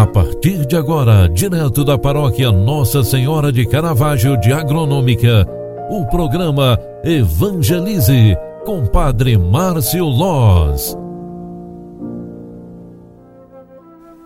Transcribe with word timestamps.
A 0.00 0.06
partir 0.06 0.64
de 0.64 0.76
agora, 0.76 1.28
direto 1.28 1.84
da 1.84 1.98
paróquia 1.98 2.50
Nossa 2.50 3.04
Senhora 3.04 3.52
de 3.52 3.66
Caravaggio 3.66 4.34
de 4.40 4.50
Agronômica, 4.50 5.46
o 5.90 6.06
programa 6.06 6.80
Evangelize 7.04 8.34
com 8.64 8.86
Padre 8.86 9.36
Márcio 9.36 10.06
Loz. 10.06 10.96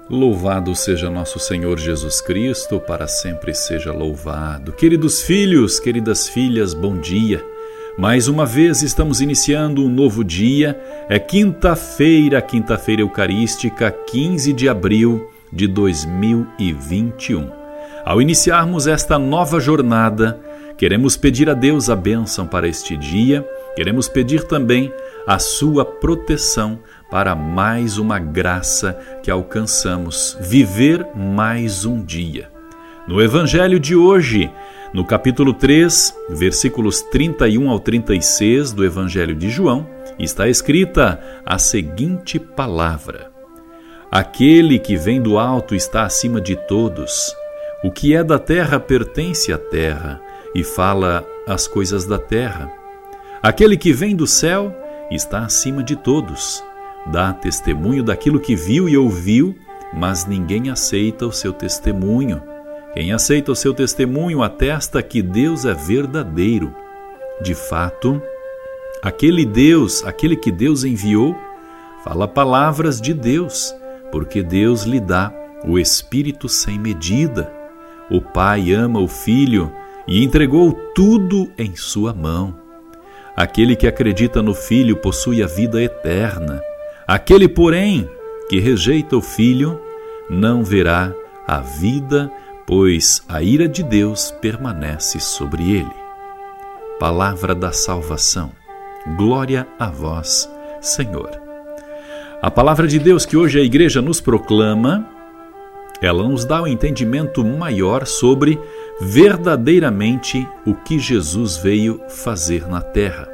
Louvado 0.08 0.76
seja 0.76 1.10
nosso 1.10 1.40
Senhor 1.40 1.76
Jesus 1.76 2.20
Cristo, 2.20 2.78
para 2.78 3.08
sempre 3.08 3.52
seja 3.52 3.92
louvado. 3.92 4.72
Queridos 4.74 5.22
filhos, 5.22 5.80
queridas 5.80 6.28
filhas, 6.28 6.72
bom 6.72 7.00
dia. 7.00 7.44
Mais 7.98 8.28
uma 8.28 8.46
vez 8.46 8.80
estamos 8.80 9.20
iniciando 9.20 9.84
um 9.84 9.88
novo 9.88 10.22
dia. 10.22 10.80
É 11.08 11.18
quinta-feira, 11.18 12.40
quinta-feira 12.40 13.02
eucarística, 13.02 13.90
15 13.90 14.52
de 14.52 14.68
abril 14.68 15.33
de 15.52 15.66
2021. 15.66 17.50
Ao 18.04 18.20
iniciarmos 18.20 18.86
esta 18.86 19.18
nova 19.18 19.58
jornada, 19.58 20.38
queremos 20.76 21.16
pedir 21.16 21.48
a 21.48 21.54
Deus 21.54 21.88
a 21.88 21.96
bênção 21.96 22.46
para 22.46 22.68
este 22.68 22.96
dia, 22.96 23.48
queremos 23.74 24.08
pedir 24.08 24.44
também 24.44 24.92
a 25.26 25.38
sua 25.38 25.84
proteção 25.84 26.78
para 27.10 27.34
mais 27.34 27.96
uma 27.96 28.18
graça 28.18 28.98
que 29.22 29.30
alcançamos, 29.30 30.36
viver 30.40 31.06
mais 31.14 31.84
um 31.84 32.04
dia. 32.04 32.50
No 33.08 33.22
Evangelho 33.22 33.78
de 33.78 33.94
hoje, 33.94 34.50
no 34.92 35.04
capítulo 35.04 35.52
3, 35.52 36.14
versículos 36.30 37.02
31 37.02 37.68
ao 37.68 37.80
36 37.80 38.72
do 38.72 38.84
Evangelho 38.84 39.34
de 39.34 39.50
João, 39.50 39.86
está 40.18 40.48
escrita 40.48 41.20
a 41.44 41.58
seguinte 41.58 42.38
palavra: 42.38 43.33
Aquele 44.14 44.78
que 44.78 44.96
vem 44.96 45.20
do 45.20 45.40
alto 45.40 45.74
está 45.74 46.04
acima 46.04 46.40
de 46.40 46.54
todos. 46.54 47.34
O 47.82 47.90
que 47.90 48.14
é 48.14 48.22
da 48.22 48.38
terra 48.38 48.78
pertence 48.78 49.52
à 49.52 49.58
terra 49.58 50.22
e 50.54 50.62
fala 50.62 51.26
as 51.48 51.66
coisas 51.66 52.04
da 52.04 52.16
terra. 52.16 52.72
Aquele 53.42 53.76
que 53.76 53.92
vem 53.92 54.14
do 54.14 54.24
céu 54.24 54.72
está 55.10 55.40
acima 55.40 55.82
de 55.82 55.96
todos. 55.96 56.62
Dá 57.06 57.32
testemunho 57.32 58.04
daquilo 58.04 58.38
que 58.38 58.54
viu 58.54 58.88
e 58.88 58.96
ouviu, 58.96 59.58
mas 59.92 60.24
ninguém 60.26 60.70
aceita 60.70 61.26
o 61.26 61.32
seu 61.32 61.52
testemunho. 61.52 62.40
Quem 62.92 63.12
aceita 63.12 63.50
o 63.50 63.56
seu 63.56 63.74
testemunho 63.74 64.44
atesta 64.44 65.02
que 65.02 65.20
Deus 65.22 65.64
é 65.64 65.74
verdadeiro. 65.74 66.72
De 67.42 67.52
fato, 67.52 68.22
aquele 69.02 69.44
Deus, 69.44 70.04
aquele 70.04 70.36
que 70.36 70.52
Deus 70.52 70.84
enviou, 70.84 71.36
fala 72.04 72.28
palavras 72.28 73.00
de 73.00 73.12
Deus 73.12 73.74
porque 74.14 74.44
Deus 74.44 74.84
lhe 74.84 75.00
dá 75.00 75.34
o 75.64 75.76
Espírito 75.76 76.48
sem 76.48 76.78
medida. 76.78 77.52
O 78.08 78.20
Pai 78.20 78.70
ama 78.72 79.00
o 79.00 79.08
Filho 79.08 79.72
e 80.06 80.22
entregou 80.22 80.72
tudo 80.94 81.50
em 81.58 81.74
sua 81.74 82.14
mão. 82.14 82.54
Aquele 83.36 83.74
que 83.74 83.88
acredita 83.88 84.40
no 84.40 84.54
Filho 84.54 84.98
possui 84.98 85.42
a 85.42 85.48
vida 85.48 85.82
eterna. 85.82 86.62
Aquele, 87.08 87.48
porém, 87.48 88.08
que 88.48 88.60
rejeita 88.60 89.16
o 89.16 89.20
Filho, 89.20 89.80
não 90.30 90.62
verá 90.62 91.12
a 91.44 91.58
vida, 91.58 92.30
pois 92.68 93.20
a 93.28 93.42
ira 93.42 93.66
de 93.66 93.82
Deus 93.82 94.30
permanece 94.40 95.18
sobre 95.18 95.72
ele. 95.72 95.94
Palavra 97.00 97.52
da 97.52 97.72
salvação. 97.72 98.52
Glória 99.16 99.66
a 99.76 99.90
vós, 99.90 100.48
Senhor. 100.80 101.43
A 102.44 102.50
palavra 102.50 102.86
de 102.86 102.98
Deus 102.98 103.24
que 103.24 103.38
hoje 103.38 103.58
a 103.58 103.62
igreja 103.62 104.02
nos 104.02 104.20
proclama, 104.20 105.08
ela 106.02 106.28
nos 106.28 106.44
dá 106.44 106.60
um 106.60 106.66
entendimento 106.66 107.42
maior 107.42 108.06
sobre 108.06 108.60
verdadeiramente 109.00 110.46
o 110.66 110.74
que 110.74 110.98
Jesus 110.98 111.56
veio 111.56 112.02
fazer 112.06 112.68
na 112.68 112.82
terra. 112.82 113.26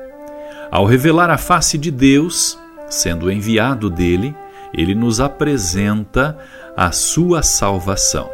Ao 0.70 0.86
revelar 0.86 1.28
a 1.28 1.36
face 1.36 1.76
de 1.76 1.90
Deus, 1.90 2.56
sendo 2.88 3.32
enviado 3.32 3.90
dele, 3.90 4.32
ele 4.72 4.94
nos 4.94 5.20
apresenta 5.20 6.38
a 6.76 6.92
sua 6.92 7.42
salvação. 7.42 8.30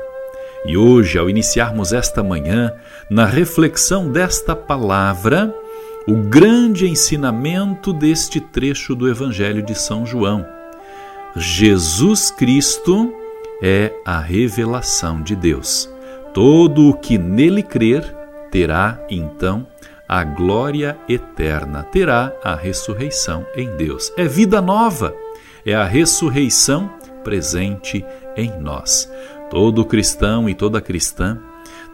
E 0.67 0.77
hoje, 0.77 1.19
ao 1.19 1.31
iniciarmos 1.31 1.95
esta 1.95 2.23
manhã, 2.23 2.71
na 3.09 3.25
reflexão 3.25 4.13
desta 4.13 4.55
palavra, 4.55 5.55
o 6.07 6.17
grande 6.17 6.87
ensinamento 6.87 7.95
deste 7.95 8.41
trecho 8.41 8.95
do 8.95 9.09
Evangelho 9.09 9.63
de 9.63 9.75
São 9.75 10.05
João 10.05 10.55
Jesus 11.39 12.31
Cristo 12.31 13.13
é 13.63 13.93
a 14.07 14.19
revelação 14.19 15.21
de 15.21 15.37
Deus. 15.37 15.87
Todo 16.33 16.89
o 16.89 16.95
que 16.95 17.19
nele 17.19 17.63
crer 17.63 18.03
terá, 18.51 18.99
então, 19.11 19.67
a 20.09 20.25
glória 20.25 20.97
eterna, 21.07 21.83
terá 21.83 22.33
a 22.43 22.55
ressurreição 22.55 23.45
em 23.55 23.77
Deus. 23.77 24.11
É 24.17 24.25
vida 24.25 24.63
nova, 24.63 25.15
é 25.65 25.75
a 25.75 25.85
ressurreição 25.85 26.91
presente 27.23 28.03
em 28.35 28.59
nós. 28.59 29.13
Todo 29.51 29.85
cristão 29.85 30.49
e 30.49 30.55
toda 30.55 30.81
cristã 30.81 31.39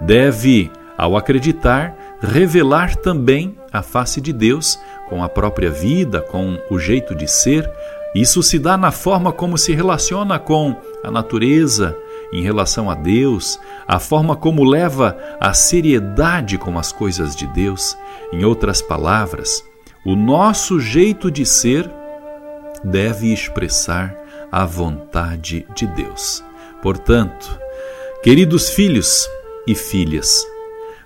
deve, 0.01 0.71
ao 0.97 1.17
acreditar, 1.17 2.17
revelar 2.21 2.95
também 2.95 3.59
a 3.73 3.83
face 3.83 4.21
de 4.21 4.33
Deus 4.33 4.79
com 5.09 5.25
a 5.25 5.29
própria 5.29 5.71
vida, 5.71 6.21
com 6.21 6.57
o 6.71 6.79
jeito 6.79 7.13
de 7.13 7.27
ser, 7.27 7.69
isso 8.15 8.43
se 8.43 8.59
dá 8.59 8.77
na 8.77 8.91
forma 8.91 9.33
como 9.33 9.57
se 9.57 9.73
relaciona 9.73 10.39
com 10.39 10.77
a 11.03 11.11
natureza, 11.11 11.97
em 12.33 12.43
relação 12.43 12.91
a 12.91 12.95
Deus, 12.95 13.59
a 13.87 13.99
forma 13.99 14.35
como 14.35 14.65
leva 14.65 15.17
a 15.39 15.53
seriedade 15.53 16.57
com 16.59 16.79
as 16.79 16.93
coisas 16.93 17.37
de 17.37 17.47
Deus. 17.47 17.97
Em 18.33 18.45
outras 18.45 18.81
palavras, 18.81 19.65
o 20.05 20.17
nosso 20.17 20.81
jeito 20.81 21.31
de 21.31 21.45
ser 21.45 21.91
deve 22.83 23.33
expressar 23.33 24.17
a 24.51 24.65
vontade 24.65 25.67
de 25.75 25.87
Deus. 25.87 26.43
Portanto, 26.83 27.59
queridos 28.23 28.71
filhos 28.71 29.29
e 29.67 29.75
filhas, 29.75 30.45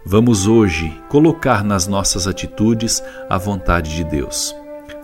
vamos 0.04 0.46
hoje 0.46 1.00
colocar 1.08 1.62
nas 1.62 1.86
nossas 1.86 2.26
atitudes 2.26 3.02
a 3.28 3.36
vontade 3.36 3.94
de 3.94 4.04
Deus. 4.04 4.54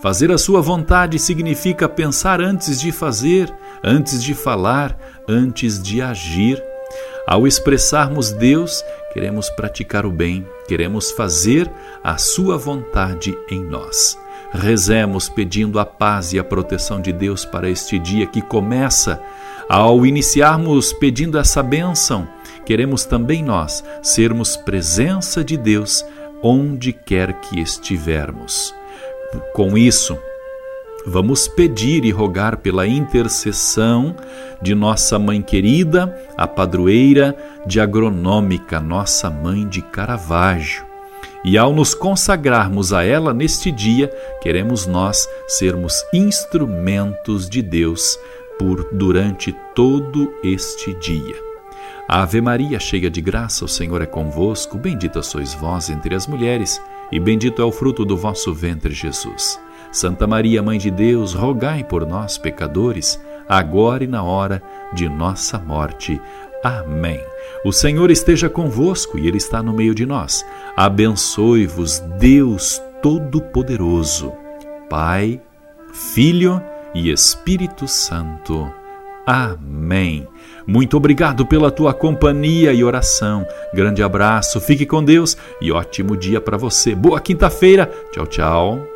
Fazer 0.03 0.33
a 0.33 0.37
sua 0.37 0.59
vontade 0.59 1.17
significa 1.17 1.87
pensar 1.87 2.41
antes 2.41 2.81
de 2.81 2.91
fazer, 2.91 3.49
antes 3.81 4.21
de 4.21 4.33
falar, 4.33 4.97
antes 5.29 5.81
de 5.81 6.01
agir. 6.01 6.61
Ao 7.25 7.47
expressarmos 7.47 8.33
Deus, 8.33 8.83
queremos 9.13 9.49
praticar 9.51 10.05
o 10.05 10.11
bem, 10.11 10.45
queremos 10.67 11.11
fazer 11.11 11.71
a 12.03 12.17
sua 12.17 12.57
vontade 12.57 13.33
em 13.49 13.63
nós. 13.63 14.19
Rezemos 14.51 15.29
pedindo 15.29 15.79
a 15.79 15.85
paz 15.85 16.33
e 16.33 16.37
a 16.37 16.43
proteção 16.43 16.99
de 16.99 17.13
Deus 17.13 17.45
para 17.45 17.69
este 17.69 17.97
dia 17.97 18.27
que 18.27 18.41
começa. 18.41 19.21
Ao 19.69 20.05
iniciarmos 20.05 20.91
pedindo 20.91 21.37
essa 21.37 21.63
bênção, 21.63 22.27
queremos 22.65 23.05
também 23.05 23.41
nós 23.41 23.81
sermos 24.01 24.57
presença 24.57 25.45
de 25.45 25.55
Deus 25.55 26.05
onde 26.41 26.91
quer 26.91 27.39
que 27.39 27.61
estivermos. 27.61 28.75
Com 29.53 29.77
isso, 29.77 30.17
vamos 31.05 31.47
pedir 31.47 32.05
e 32.05 32.11
rogar 32.11 32.57
pela 32.57 32.87
intercessão 32.87 34.15
de 34.61 34.73
nossa 34.73 35.17
mãe 35.19 35.41
querida, 35.41 36.15
a 36.37 36.47
padroeira 36.47 37.35
de 37.65 37.79
agronômica, 37.79 38.79
nossa 38.79 39.29
mãe 39.29 39.67
de 39.67 39.81
Caravaggio. 39.81 40.85
E 41.45 41.57
ao 41.57 41.73
nos 41.73 41.93
consagrarmos 41.93 42.93
a 42.93 43.03
ela 43.03 43.33
neste 43.33 43.69
dia, 43.69 44.09
queremos 44.41 44.87
nós 44.87 45.27
sermos 45.47 46.03
instrumentos 46.13 47.49
de 47.49 47.61
Deus 47.61 48.17
por 48.57 48.87
durante 48.93 49.53
todo 49.75 50.33
este 50.41 50.93
dia. 50.93 51.35
Ave 52.07 52.39
Maria, 52.39 52.79
cheia 52.79 53.09
de 53.09 53.19
graça, 53.19 53.65
o 53.65 53.67
Senhor 53.67 54.01
é 54.01 54.05
convosco, 54.05 54.77
bendita 54.77 55.21
sois 55.21 55.53
vós 55.53 55.89
entre 55.89 56.15
as 56.15 56.27
mulheres 56.27 56.79
e 57.11 57.19
bendito 57.19 57.61
é 57.61 57.65
o 57.65 57.71
fruto 57.71 58.03
do 58.03 58.17
vosso 58.17 58.53
ventre, 58.53 58.93
Jesus. 58.93 59.59
Santa 59.91 60.25
Maria, 60.25 60.63
Mãe 60.63 60.77
de 60.77 60.89
Deus, 60.89 61.33
rogai 61.33 61.83
por 61.83 62.05
nós, 62.05 62.37
pecadores, 62.37 63.19
agora 63.47 64.03
e 64.03 64.07
na 64.07 64.23
hora 64.23 64.61
de 64.93 65.07
nossa 65.07 65.59
morte. 65.59 66.19
Amém. 66.63 67.19
O 67.65 67.71
Senhor 67.71 68.09
esteja 68.09 68.49
convosco 68.49 69.19
e 69.19 69.27
Ele 69.27 69.37
está 69.37 69.61
no 69.61 69.73
meio 69.73 69.93
de 69.93 70.05
nós. 70.05 70.45
Abençoe-vos, 70.75 71.99
Deus 72.19 72.81
Todo-Poderoso, 73.01 74.33
Pai, 74.89 75.41
Filho 75.91 76.61
e 76.95 77.11
Espírito 77.11 77.87
Santo. 77.87 78.82
Amém. 79.25 80.27
Muito 80.65 80.97
obrigado 80.97 81.45
pela 81.45 81.71
tua 81.71 81.93
companhia 81.93 82.73
e 82.73 82.83
oração. 82.83 83.45
Grande 83.73 84.01
abraço, 84.01 84.59
fique 84.61 84.85
com 84.85 85.03
Deus 85.03 85.37
e 85.61 85.71
ótimo 85.71 86.15
dia 86.15 86.39
para 86.39 86.57
você. 86.57 86.95
Boa 86.95 87.19
quinta-feira. 87.19 87.89
Tchau, 88.11 88.27
tchau. 88.27 88.93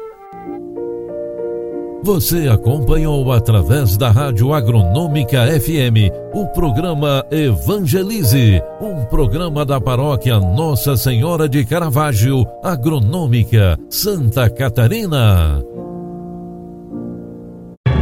Você 2.03 2.47
acompanhou 2.47 3.31
através 3.33 3.97
da 3.97 4.09
Rádio 4.09 4.53
Agronômica 4.53 5.45
FM 5.59 6.13
o 6.33 6.47
programa 6.47 7.25
Evangelize, 7.31 8.61
um 8.79 9.03
programa 9.05 9.65
da 9.65 9.81
paróquia 9.81 10.39
Nossa 10.39 10.95
Senhora 10.95 11.49
de 11.49 11.65
Caravaggio, 11.65 12.45
Agronômica, 12.63 13.77
Santa 13.89 14.49
Catarina. 14.49 15.61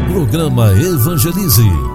Programa 0.08 0.72
Evangelize. 0.74 1.95